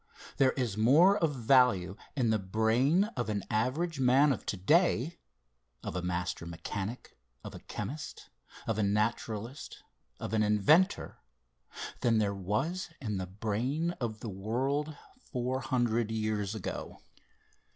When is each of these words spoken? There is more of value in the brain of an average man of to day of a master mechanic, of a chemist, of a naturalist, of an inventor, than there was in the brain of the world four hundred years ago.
There 0.37 0.53
is 0.53 0.77
more 0.77 1.15
of 1.19 1.35
value 1.35 1.95
in 2.15 2.31
the 2.31 2.39
brain 2.39 3.03
of 3.15 3.29
an 3.29 3.43
average 3.51 3.99
man 3.99 4.33
of 4.33 4.47
to 4.47 4.57
day 4.57 5.19
of 5.83 5.95
a 5.95 6.01
master 6.01 6.47
mechanic, 6.47 7.19
of 7.43 7.53
a 7.53 7.59
chemist, 7.59 8.31
of 8.65 8.79
a 8.79 8.81
naturalist, 8.81 9.83
of 10.19 10.33
an 10.33 10.41
inventor, 10.41 11.19
than 11.99 12.17
there 12.17 12.33
was 12.33 12.89
in 12.99 13.17
the 13.19 13.27
brain 13.27 13.91
of 14.01 14.21
the 14.21 14.29
world 14.29 14.97
four 15.19 15.59
hundred 15.59 16.09
years 16.09 16.55
ago. 16.55 16.99